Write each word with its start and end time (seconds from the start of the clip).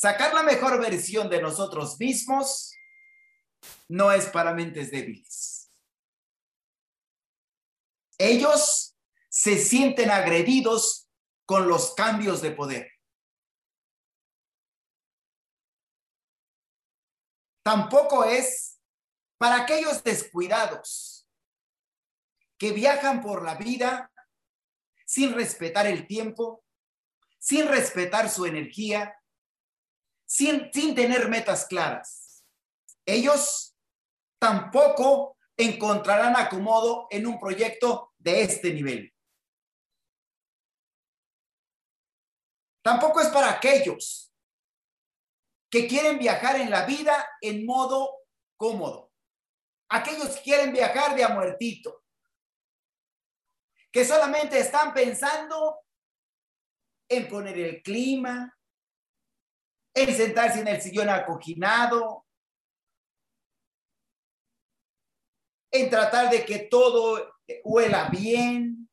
Sacar 0.00 0.32
la 0.32 0.42
mejor 0.42 0.80
versión 0.80 1.28
de 1.28 1.42
nosotros 1.42 2.00
mismos 2.00 2.74
no 3.86 4.10
es 4.10 4.24
para 4.30 4.54
mentes 4.54 4.90
débiles. 4.90 5.70
Ellos 8.16 8.96
se 9.28 9.58
sienten 9.58 10.10
agredidos 10.10 11.06
con 11.44 11.68
los 11.68 11.94
cambios 11.94 12.40
de 12.40 12.50
poder. 12.52 12.90
Tampoco 17.62 18.24
es 18.24 18.80
para 19.36 19.64
aquellos 19.64 20.02
descuidados 20.02 21.28
que 22.56 22.72
viajan 22.72 23.20
por 23.20 23.44
la 23.44 23.56
vida 23.56 24.10
sin 25.04 25.34
respetar 25.34 25.86
el 25.86 26.06
tiempo, 26.06 26.64
sin 27.38 27.68
respetar 27.68 28.30
su 28.30 28.46
energía, 28.46 29.19
sin, 30.30 30.70
sin 30.72 30.94
tener 30.94 31.28
metas 31.28 31.66
claras. 31.66 32.44
Ellos 33.04 33.76
tampoco 34.38 35.36
encontrarán 35.56 36.36
acomodo 36.36 37.08
en 37.10 37.26
un 37.26 37.40
proyecto 37.40 38.14
de 38.16 38.42
este 38.42 38.72
nivel. 38.72 39.12
Tampoco 42.82 43.20
es 43.20 43.28
para 43.28 43.50
aquellos 43.50 44.32
que 45.68 45.88
quieren 45.88 46.18
viajar 46.18 46.60
en 46.60 46.70
la 46.70 46.86
vida 46.86 47.28
en 47.40 47.66
modo 47.66 48.20
cómodo. 48.56 49.12
Aquellos 49.90 50.36
que 50.36 50.42
quieren 50.42 50.72
viajar 50.72 51.16
de 51.16 51.24
a 51.24 51.30
muertito. 51.30 52.04
Que 53.90 54.04
solamente 54.04 54.60
están 54.60 54.94
pensando 54.94 55.80
en 57.08 57.28
poner 57.28 57.58
el 57.58 57.82
clima, 57.82 58.56
en 59.94 60.16
sentarse 60.16 60.60
en 60.60 60.68
el 60.68 60.80
sillón 60.80 61.08
acoginado, 61.08 62.26
en 65.70 65.90
tratar 65.90 66.30
de 66.30 66.44
que 66.44 66.60
todo 66.60 67.34
huela 67.64 68.08
bien 68.08 68.88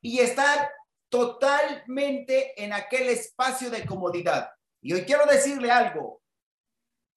y 0.00 0.20
estar 0.20 0.72
totalmente 1.08 2.62
en 2.62 2.72
aquel 2.72 3.08
espacio 3.08 3.70
de 3.70 3.86
comodidad. 3.86 4.50
Y 4.80 4.92
hoy 4.92 5.04
quiero 5.04 5.26
decirle 5.26 5.70
algo, 5.70 6.22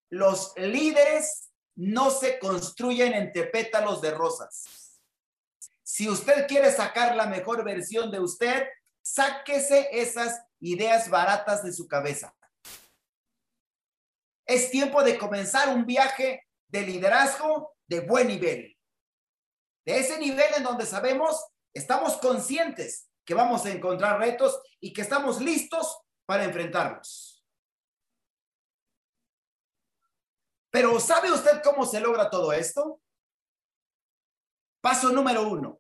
los 0.09 0.53
líderes 0.57 1.51
no 1.75 2.09
se 2.09 2.39
construyen 2.39 3.13
entre 3.13 3.45
pétalos 3.45 4.01
de 4.01 4.11
rosas. 4.11 4.99
Si 5.83 6.09
usted 6.09 6.47
quiere 6.47 6.71
sacar 6.71 7.15
la 7.15 7.25
mejor 7.27 7.63
versión 7.63 8.11
de 8.11 8.19
usted, 8.19 8.67
sáquese 9.01 9.89
esas 9.91 10.41
ideas 10.59 11.09
baratas 11.09 11.63
de 11.63 11.73
su 11.73 11.87
cabeza. 11.87 12.35
Es 14.45 14.71
tiempo 14.71 15.03
de 15.03 15.17
comenzar 15.17 15.69
un 15.69 15.85
viaje 15.85 16.47
de 16.67 16.81
liderazgo 16.81 17.75
de 17.87 17.99
buen 18.01 18.27
nivel. 18.27 18.77
De 19.85 19.99
ese 19.99 20.17
nivel 20.19 20.53
en 20.55 20.63
donde 20.63 20.85
sabemos, 20.85 21.43
estamos 21.73 22.17
conscientes 22.17 23.09
que 23.25 23.33
vamos 23.33 23.65
a 23.65 23.71
encontrar 23.71 24.19
retos 24.19 24.61
y 24.79 24.93
que 24.93 25.01
estamos 25.01 25.41
listos 25.41 25.99
para 26.25 26.43
enfrentarlos. 26.43 27.43
Pero 30.69 30.99
¿sabe 30.99 31.31
usted 31.31 31.61
cómo 31.63 31.85
se 31.85 31.99
logra 31.99 32.29
todo 32.29 32.53
esto? 32.53 33.01
Paso 34.79 35.11
número 35.11 35.47
uno. 35.47 35.79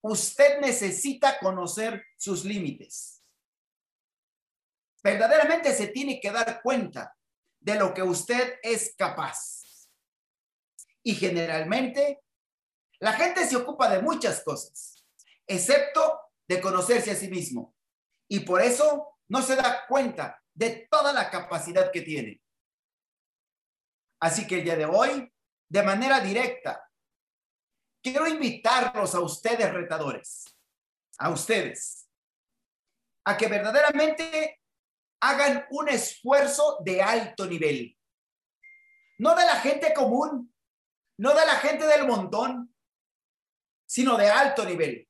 Usted 0.00 0.60
necesita 0.60 1.38
conocer 1.38 2.02
sus 2.16 2.44
límites. 2.44 3.22
Verdaderamente 5.02 5.74
se 5.74 5.88
tiene 5.88 6.18
que 6.18 6.32
dar 6.32 6.62
cuenta 6.62 7.14
de 7.64 7.76
lo 7.76 7.94
que 7.94 8.02
usted 8.02 8.58
es 8.62 8.94
capaz. 8.94 9.88
Y 11.02 11.14
generalmente 11.14 12.20
la 13.00 13.14
gente 13.14 13.46
se 13.46 13.56
ocupa 13.56 13.88
de 13.88 14.02
muchas 14.02 14.42
cosas, 14.44 15.02
excepto 15.46 16.20
de 16.46 16.60
conocerse 16.60 17.10
a 17.10 17.16
sí 17.16 17.28
mismo. 17.28 17.74
Y 18.28 18.40
por 18.40 18.60
eso 18.60 19.18
no 19.28 19.42
se 19.42 19.56
da 19.56 19.86
cuenta 19.88 20.42
de 20.52 20.86
toda 20.90 21.12
la 21.12 21.30
capacidad 21.30 21.90
que 21.90 22.02
tiene. 22.02 22.42
Así 24.20 24.46
que 24.46 24.56
el 24.56 24.64
día 24.64 24.76
de 24.76 24.84
hoy, 24.84 25.32
de 25.68 25.82
manera 25.82 26.20
directa, 26.20 26.90
quiero 28.02 28.28
invitarlos 28.28 29.14
a 29.14 29.20
ustedes 29.20 29.72
retadores, 29.72 30.44
a 31.18 31.30
ustedes, 31.30 32.10
a 33.24 33.38
que 33.38 33.48
verdaderamente 33.48 34.60
hagan 35.24 35.66
un 35.70 35.88
esfuerzo 35.88 36.78
de 36.84 37.00
alto 37.02 37.46
nivel. 37.46 37.96
No 39.18 39.34
de 39.34 39.46
la 39.46 39.56
gente 39.56 39.94
común, 39.94 40.54
no 41.18 41.30
de 41.30 41.46
la 41.46 41.54
gente 41.54 41.86
del 41.86 42.06
montón, 42.06 42.74
sino 43.86 44.18
de 44.18 44.28
alto 44.28 44.66
nivel. 44.66 45.08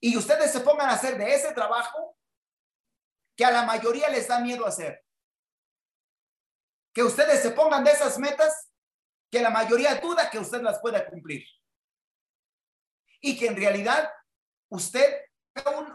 Y 0.00 0.16
ustedes 0.16 0.52
se 0.52 0.60
pongan 0.60 0.88
a 0.88 0.92
hacer 0.92 1.18
de 1.18 1.34
ese 1.34 1.52
trabajo 1.52 2.16
que 3.36 3.44
a 3.44 3.50
la 3.50 3.64
mayoría 3.64 4.08
les 4.08 4.28
da 4.28 4.38
miedo 4.38 4.66
hacer. 4.66 5.04
Que 6.94 7.02
ustedes 7.02 7.42
se 7.42 7.50
pongan 7.50 7.82
de 7.82 7.90
esas 7.90 8.18
metas 8.20 8.70
que 9.32 9.40
la 9.40 9.50
mayoría 9.50 9.96
duda 9.96 10.30
que 10.30 10.38
usted 10.38 10.62
las 10.62 10.78
pueda 10.78 11.04
cumplir. 11.06 11.44
Y 13.20 13.36
que 13.36 13.48
en 13.48 13.56
realidad 13.56 14.08
usted 14.68 15.24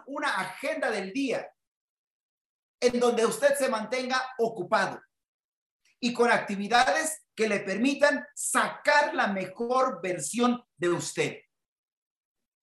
una 0.07 0.41
agenda 0.41 0.91
del 0.91 1.13
día 1.13 1.49
en 2.81 2.99
donde 2.99 3.25
usted 3.25 3.55
se 3.55 3.69
mantenga 3.69 4.19
ocupado 4.39 4.99
y 5.99 6.13
con 6.13 6.31
actividades 6.31 7.23
que 7.35 7.47
le 7.47 7.59
permitan 7.59 8.25
sacar 8.35 9.13
la 9.13 9.27
mejor 9.27 10.01
versión 10.01 10.61
de 10.75 10.89
usted. 10.89 11.37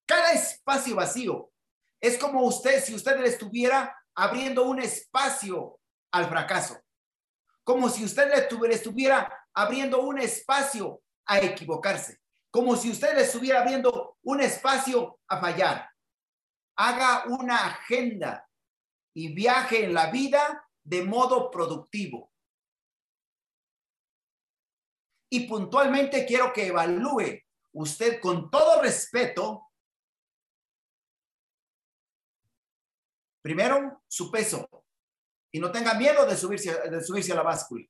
Cada 0.04 0.32
espacio 0.32 0.96
vacío 0.96 1.52
es 2.00 2.18
como 2.18 2.42
usted, 2.42 2.82
si 2.82 2.94
usted 2.94 3.18
le 3.20 3.28
estuviera 3.28 3.96
abriendo 4.14 4.64
un 4.64 4.80
espacio 4.80 5.78
al 6.10 6.28
fracaso, 6.28 6.80
como 7.62 7.88
si 7.88 8.04
usted 8.04 8.28
le 8.28 8.74
estuviera 8.74 9.46
abriendo 9.54 10.00
un 10.02 10.18
espacio 10.18 11.00
a 11.26 11.38
equivocarse, 11.38 12.18
como 12.50 12.76
si 12.76 12.90
usted 12.90 13.14
le 13.14 13.22
estuviera 13.22 13.60
abriendo 13.60 14.16
un 14.22 14.40
espacio 14.40 15.20
a 15.28 15.40
fallar. 15.40 15.88
Haga 16.76 17.24
una 17.26 17.66
agenda 17.66 18.47
y 19.18 19.34
viaje 19.34 19.82
en 19.82 19.94
la 19.94 20.12
vida 20.12 20.70
de 20.84 21.02
modo 21.02 21.50
productivo. 21.50 22.32
Y 25.28 25.40
puntualmente 25.48 26.24
quiero 26.24 26.52
que 26.52 26.68
evalúe 26.68 27.42
usted 27.72 28.20
con 28.20 28.48
todo 28.48 28.80
respeto, 28.80 29.72
primero, 33.42 34.04
su 34.06 34.30
peso. 34.30 34.68
Y 35.52 35.58
no 35.58 35.72
tenga 35.72 35.94
miedo 35.94 36.24
de 36.24 36.36
subirse, 36.36 36.88
de 36.88 37.02
subirse 37.02 37.32
a 37.32 37.36
la 37.36 37.42
báscula. 37.42 37.84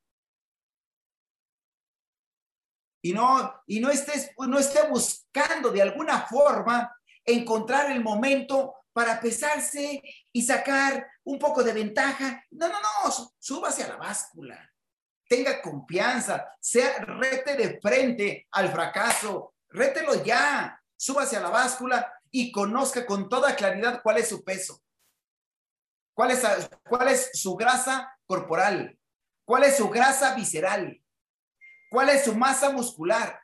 Y 3.04 3.12
no, 3.12 3.62
y 3.66 3.80
no, 3.80 3.90
estés, 3.90 4.32
no 4.38 4.58
esté 4.58 4.88
buscando 4.88 5.70
de 5.70 5.82
alguna 5.82 6.26
forma 6.26 6.90
encontrar 7.22 7.90
el 7.90 8.02
momento 8.02 8.77
para 8.98 9.20
pesarse 9.20 10.02
y 10.32 10.42
sacar 10.42 11.06
un 11.22 11.38
poco 11.38 11.62
de 11.62 11.72
ventaja. 11.72 12.44
No, 12.50 12.66
no, 12.66 12.80
no, 12.80 13.32
súbase 13.38 13.84
a 13.84 13.90
la 13.90 13.96
báscula. 13.96 14.58
Tenga 15.28 15.62
confianza, 15.62 16.52
sea 16.60 16.98
rete 17.04 17.54
de 17.54 17.78
frente 17.80 18.48
al 18.50 18.72
fracaso, 18.72 19.54
rételo 19.68 20.24
ya, 20.24 20.82
súbase 20.96 21.36
a 21.36 21.40
la 21.42 21.50
báscula 21.50 22.12
y 22.32 22.50
conozca 22.50 23.06
con 23.06 23.28
toda 23.28 23.54
claridad 23.54 24.00
cuál 24.02 24.18
es 24.18 24.30
su 24.30 24.42
peso, 24.42 24.82
cuál 26.12 26.32
es, 26.32 26.42
cuál 26.82 27.06
es 27.06 27.30
su 27.34 27.54
grasa 27.54 28.18
corporal, 28.26 28.98
cuál 29.44 29.62
es 29.62 29.76
su 29.76 29.88
grasa 29.90 30.34
visceral, 30.34 31.00
cuál 31.88 32.08
es 32.08 32.24
su 32.24 32.34
masa 32.34 32.70
muscular, 32.70 33.40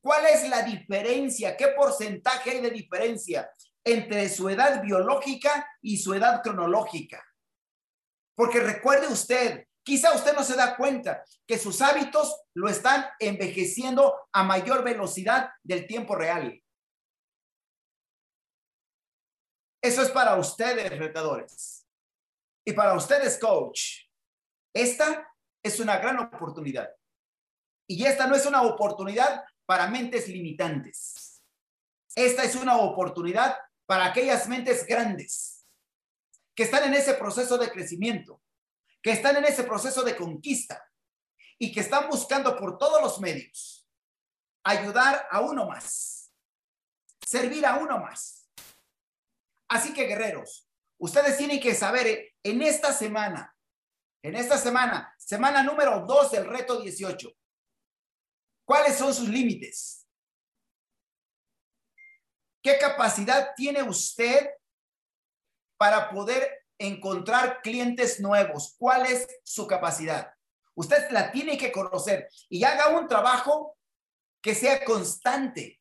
cuál 0.00 0.26
es 0.26 0.48
la 0.48 0.62
diferencia, 0.62 1.56
qué 1.56 1.68
porcentaje 1.68 2.50
hay 2.50 2.60
de 2.60 2.70
diferencia 2.70 3.48
entre 3.84 4.28
su 4.28 4.48
edad 4.48 4.82
biológica 4.82 5.68
y 5.80 5.98
su 5.98 6.14
edad 6.14 6.42
cronológica. 6.42 7.24
Porque 8.34 8.60
recuerde 8.60 9.08
usted, 9.08 9.66
quizá 9.82 10.14
usted 10.14 10.34
no 10.34 10.44
se 10.44 10.54
da 10.54 10.76
cuenta 10.76 11.24
que 11.46 11.58
sus 11.58 11.80
hábitos 11.80 12.42
lo 12.54 12.68
están 12.68 13.06
envejeciendo 13.18 14.28
a 14.32 14.44
mayor 14.44 14.84
velocidad 14.84 15.50
del 15.62 15.86
tiempo 15.86 16.14
real. 16.14 16.62
Eso 19.82 20.02
es 20.02 20.10
para 20.10 20.36
ustedes, 20.36 20.98
retadores. 20.98 21.86
Y 22.66 22.72
para 22.72 22.94
ustedes, 22.94 23.38
coach. 23.38 24.06
Esta 24.74 25.32
es 25.62 25.80
una 25.80 25.98
gran 25.98 26.18
oportunidad. 26.18 26.90
Y 27.88 28.04
esta 28.04 28.26
no 28.26 28.34
es 28.34 28.44
una 28.44 28.62
oportunidad 28.62 29.44
para 29.64 29.88
mentes 29.88 30.28
limitantes. 30.28 31.42
Esta 32.14 32.44
es 32.44 32.54
una 32.56 32.76
oportunidad 32.78 33.56
para 33.88 34.04
aquellas 34.04 34.46
mentes 34.46 34.84
grandes 34.86 35.66
que 36.54 36.64
están 36.64 36.84
en 36.84 36.92
ese 36.92 37.14
proceso 37.14 37.56
de 37.56 37.70
crecimiento, 37.70 38.42
que 39.00 39.12
están 39.12 39.38
en 39.38 39.46
ese 39.46 39.64
proceso 39.64 40.02
de 40.02 40.14
conquista 40.14 40.86
y 41.58 41.72
que 41.72 41.80
están 41.80 42.06
buscando 42.10 42.54
por 42.58 42.76
todos 42.76 43.00
los 43.00 43.18
medios 43.18 43.88
ayudar 44.62 45.26
a 45.30 45.40
uno 45.40 45.66
más, 45.66 46.30
servir 47.26 47.64
a 47.64 47.78
uno 47.78 47.98
más. 47.98 48.50
Así 49.68 49.94
que 49.94 50.04
guerreros, 50.04 50.68
ustedes 50.98 51.38
tienen 51.38 51.58
que 51.58 51.74
saber 51.74 52.06
eh, 52.08 52.36
en 52.42 52.60
esta 52.60 52.92
semana, 52.92 53.56
en 54.22 54.36
esta 54.36 54.58
semana, 54.58 55.14
semana 55.16 55.62
número 55.62 56.04
2 56.06 56.32
del 56.32 56.44
reto 56.44 56.78
18, 56.78 57.30
cuáles 58.66 58.98
son 58.98 59.14
sus 59.14 59.30
límites. 59.30 59.97
¿Qué 62.68 62.76
capacidad 62.76 63.54
tiene 63.56 63.82
usted 63.82 64.50
para 65.78 66.10
poder 66.10 66.66
encontrar 66.76 67.62
clientes 67.62 68.20
nuevos? 68.20 68.74
¿Cuál 68.76 69.06
es 69.06 69.26
su 69.42 69.66
capacidad? 69.66 70.34
Usted 70.74 71.08
la 71.10 71.32
tiene 71.32 71.56
que 71.56 71.72
conocer 71.72 72.28
y 72.50 72.62
haga 72.64 72.88
un 72.88 73.08
trabajo 73.08 73.74
que 74.42 74.54
sea 74.54 74.84
constante. 74.84 75.80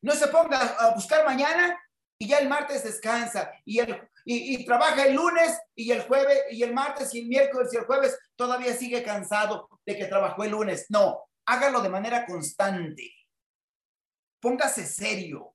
No 0.00 0.14
se 0.14 0.26
ponga 0.26 0.58
a 0.58 0.92
buscar 0.92 1.24
mañana 1.24 1.80
y 2.18 2.26
ya 2.26 2.38
el 2.38 2.48
martes 2.48 2.82
descansa 2.82 3.52
y, 3.64 3.78
el, 3.78 4.02
y, 4.24 4.66
trabaja 4.66 5.04
el 5.04 5.14
lunes 5.14 5.56
y 5.76 5.92
el 5.92 6.02
jueves 6.02 6.46
y 6.50 6.64
el 6.64 6.74
martes 6.74 7.14
y 7.14 7.20
el 7.20 7.28
miércoles 7.28 7.72
y 7.72 7.76
el 7.76 7.84
jueves 7.84 8.18
todavía 8.34 8.74
sigue 8.74 9.04
cansado 9.04 9.68
de 9.86 9.96
que 9.96 10.06
trabajó 10.06 10.42
el 10.42 10.50
lunes. 10.50 10.86
No, 10.88 11.28
hágalo 11.46 11.80
de 11.80 11.90
manera 11.90 12.26
constante. 12.26 13.08
Póngase 14.40 14.84
serio. 14.84 15.54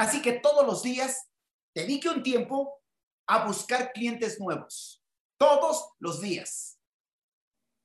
Así 0.00 0.22
que 0.22 0.32
todos 0.32 0.66
los 0.66 0.82
días 0.82 1.28
dedique 1.74 2.08
un 2.08 2.22
tiempo 2.22 2.80
a 3.26 3.44
buscar 3.44 3.92
clientes 3.92 4.40
nuevos. 4.40 5.04
Todos 5.38 5.90
los 5.98 6.22
días. 6.22 6.80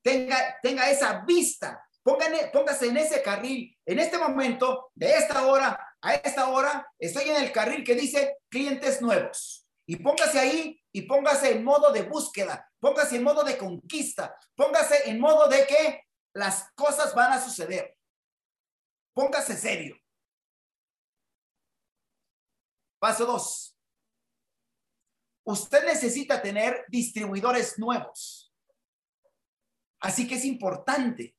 Tenga, 0.02 0.90
esa 0.90 1.26
vista. 1.26 1.86
póngase 2.06 2.88
en 2.88 2.96
ese 2.96 3.22
carril. 3.22 3.78
En 3.86 4.00
este 4.00 4.18
momento, 4.18 4.92
de 4.96 5.12
esta 5.12 5.46
hora 5.46 5.78
a 6.02 6.14
esta 6.14 6.48
hora, 6.48 6.90
estoy 6.98 7.32
en 7.32 7.36
el 7.36 7.52
carril 7.52 7.84
que 7.84 7.96
dice 7.96 8.38
clientes 8.48 9.02
nuevos. 9.02 9.68
Y 9.86 9.98
póngase 9.98 10.40
ahí 10.40 10.82
y 10.94 11.02
póngase 11.02 11.52
en 11.52 11.66
modo 11.66 11.92
de 11.92 12.04
búsqueda. 12.04 12.72
Póngase 12.80 13.18
en 13.18 13.24
modo 13.24 13.44
de 13.44 13.58
conquista. 13.58 14.38
Póngase 14.56 15.10
en 15.10 15.20
modo 15.20 15.50
de 15.50 15.68
que 15.68 16.04
las 16.34 16.72
cosas 16.76 17.14
van 17.14 17.34
a 17.34 17.44
suceder. 17.44 17.98
Póngase 19.14 19.58
serio. 19.58 19.98
Paso 23.06 23.24
dos. 23.24 23.78
Usted 25.46 25.86
necesita 25.86 26.42
tener 26.42 26.86
distribuidores 26.88 27.78
nuevos. 27.78 28.52
Así 30.00 30.28
que 30.28 30.34
es 30.34 30.44
importante 30.44 31.38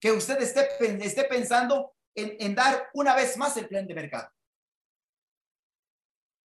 que 0.00 0.10
usted 0.10 0.40
esté, 0.40 0.66
esté 1.04 1.24
pensando 1.24 1.94
en, 2.14 2.34
en, 2.40 2.54
dar 2.54 2.88
una 2.94 3.14
vez 3.14 3.36
más 3.36 3.58
el 3.58 3.68
plan 3.68 3.86
de 3.86 3.92
mercado. 3.92 4.32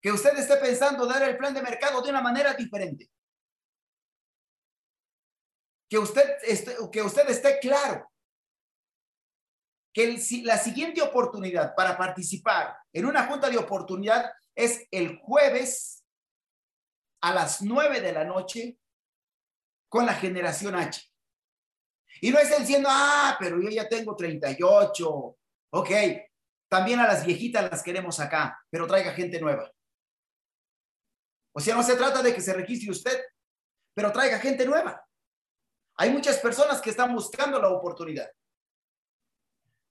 Que 0.01 0.11
usted 0.11 0.37
esté 0.37 0.57
pensando 0.57 1.05
dar 1.05 1.23
el 1.23 1.37
plan 1.37 1.53
de 1.53 1.61
mercado 1.61 2.01
de 2.01 2.09
una 2.09 2.21
manera 2.21 2.53
diferente. 2.55 3.09
Que 5.89 5.97
usted 5.97 6.39
que 6.91 7.01
usted 7.01 7.29
esté 7.29 7.57
claro 7.59 8.12
que 9.93 10.19
la 10.43 10.57
siguiente 10.57 11.01
oportunidad 11.01 11.75
para 11.75 11.97
participar 11.97 12.75
en 12.91 13.05
una 13.05 13.27
junta 13.27 13.49
de 13.49 13.57
oportunidad 13.57 14.31
es 14.55 14.87
el 14.91 15.19
jueves 15.19 16.03
a 17.21 17.33
las 17.33 17.61
9 17.61 18.01
de 18.01 18.11
la 18.11 18.25
noche 18.25 18.77
con 19.87 20.05
la 20.05 20.13
generación 20.15 20.75
H. 20.75 21.01
Y 22.21 22.31
no 22.31 22.39
es 22.39 22.57
diciendo, 22.57 22.89
ah, 22.91 23.37
pero 23.39 23.61
yo 23.61 23.69
ya 23.69 23.87
tengo 23.87 24.15
38. 24.15 25.37
Ok, 25.71 25.89
también 26.69 26.99
a 26.99 27.07
las 27.07 27.25
viejitas 27.25 27.69
las 27.69 27.83
queremos 27.83 28.19
acá, 28.19 28.59
pero 28.69 28.87
traiga 28.87 29.11
gente 29.11 29.39
nueva. 29.39 29.71
O 31.55 31.59
sea, 31.59 31.75
no 31.75 31.83
se 31.83 31.95
trata 31.95 32.23
de 32.23 32.33
que 32.33 32.41
se 32.41 32.53
registre 32.53 32.89
usted, 32.89 33.23
pero 33.93 34.11
traiga 34.11 34.39
gente 34.39 34.65
nueva. 34.65 35.05
Hay 35.97 36.09
muchas 36.09 36.39
personas 36.39 36.81
que 36.81 36.89
están 36.89 37.13
buscando 37.13 37.61
la 37.61 37.69
oportunidad. 37.69 38.29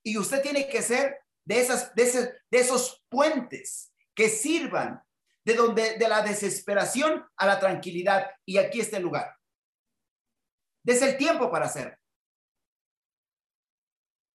Y 0.02 0.18
usted 0.18 0.42
tiene 0.42 0.68
que 0.68 0.82
ser 0.82 1.20
de, 1.44 1.60
esas, 1.60 1.94
de, 1.94 2.04
de 2.50 2.58
esos 2.58 3.04
puentes 3.08 3.92
que 4.14 4.28
sirvan 4.28 5.02
de 5.44 5.54
donde 5.54 5.98
de 5.98 6.08
la 6.08 6.22
desesperación 6.22 7.26
a 7.36 7.46
la 7.46 7.58
tranquilidad. 7.58 8.30
Y 8.44 8.58
aquí 8.58 8.80
está 8.80 8.96
el 8.96 9.02
lugar. 9.02 9.36
Des 10.84 11.02
el 11.02 11.16
tiempo 11.16 11.50
para 11.50 11.66
hacer. 11.66 11.98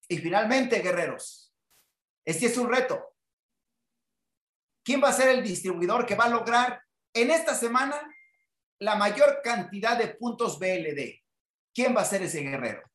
Y 0.09 0.17
finalmente, 0.17 0.79
guerreros, 0.79 1.53
este 2.25 2.45
es 2.45 2.57
un 2.57 2.69
reto. 2.69 3.15
¿Quién 4.83 5.03
va 5.03 5.09
a 5.09 5.13
ser 5.13 5.29
el 5.29 5.43
distribuidor 5.43 6.05
que 6.05 6.15
va 6.15 6.25
a 6.25 6.29
lograr 6.29 6.81
en 7.13 7.29
esta 7.31 7.53
semana 7.53 7.99
la 8.79 8.95
mayor 8.95 9.41
cantidad 9.43 9.97
de 9.97 10.15
puntos 10.15 10.57
BLD? 10.59 11.21
¿Quién 11.73 11.95
va 11.95 12.01
a 12.01 12.05
ser 12.05 12.23
ese 12.23 12.41
guerrero? 12.41 12.89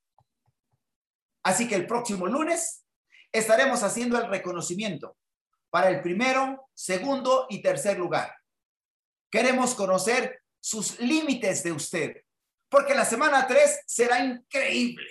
Así 1.43 1.69
que 1.69 1.75
el 1.75 1.87
próximo 1.87 2.27
lunes 2.27 2.85
estaremos 3.33 3.83
haciendo 3.83 4.19
el 4.19 4.29
reconocimiento 4.29 5.17
para 5.71 5.89
el 5.89 6.03
primero, 6.03 6.69
segundo 6.75 7.47
y 7.49 7.62
tercer 7.62 7.99
lugar. 7.99 8.37
Queremos 9.31 9.75
conocer 9.75 10.43
sus 10.61 11.00
límites 11.00 11.62
de 11.62 11.73
usted, 11.73 12.23
porque 12.69 12.94
la 12.94 13.05
semana 13.05 13.47
3 13.47 13.81
será 13.87 14.23
increíble, 14.23 15.11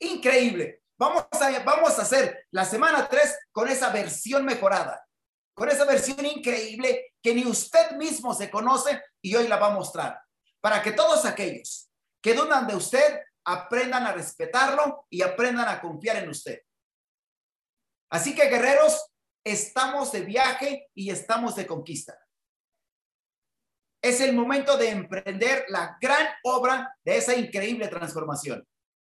increíble. 0.00 0.82
Vamos 0.98 1.26
a, 1.30 1.58
vamos 1.60 1.98
a 1.98 2.02
hacer 2.02 2.46
la 2.50 2.64
semana 2.64 3.08
3 3.08 3.38
con 3.52 3.68
esa 3.68 3.90
versión 3.90 4.44
mejorada, 4.44 5.06
con 5.54 5.68
esa 5.68 5.84
versión 5.84 6.26
increíble 6.26 7.14
que 7.22 7.34
ni 7.34 7.46
usted 7.46 7.92
mismo 7.92 8.34
se 8.34 8.50
conoce 8.50 9.00
y 9.22 9.36
hoy 9.36 9.46
la 9.46 9.56
va 9.56 9.68
a 9.68 9.74
mostrar, 9.74 10.20
para 10.60 10.82
que 10.82 10.90
todos 10.90 11.24
aquellos 11.24 11.88
que 12.20 12.34
dudan 12.34 12.66
de 12.66 12.74
usted 12.74 13.20
aprendan 13.48 14.04
a 14.06 14.12
respetarlo 14.12 15.06
y 15.08 15.22
aprendan 15.22 15.68
a 15.68 15.80
confiar 15.80 16.16
en 16.16 16.28
usted. 16.28 16.60
Así 18.10 18.34
que 18.34 18.48
guerreros, 18.48 19.10
estamos 19.44 20.12
de 20.12 20.20
viaje 20.20 20.88
y 20.94 21.10
estamos 21.10 21.56
de 21.56 21.66
conquista. 21.66 22.18
Es 24.02 24.20
el 24.20 24.34
momento 24.34 24.76
de 24.76 24.90
emprender 24.90 25.64
la 25.68 25.96
gran 26.00 26.28
obra 26.44 26.94
de 27.04 27.16
esa 27.16 27.34
increíble 27.34 27.88
transformación. 27.88 28.66